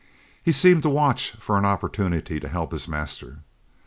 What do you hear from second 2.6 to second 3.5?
his master.